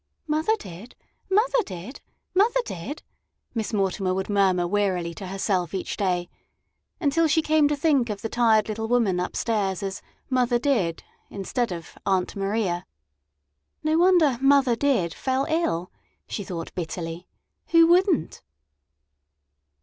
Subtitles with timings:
[0.25, 0.95] "Mother did"
[1.29, 2.01] "mother did"
[2.33, 3.03] "mother did,"
[3.53, 6.27] Miss Mortimer would murmur wearily to herself each day,
[6.99, 11.71] until she came to think of the tired little woman upstairs as "Mother Did" instead
[11.71, 12.87] of "Aunt Maria."
[13.83, 15.91] "No wonder 'Mother Did' fell ill,"
[16.27, 17.27] she thought bitterly.
[17.67, 18.41] "Who wouldn't!"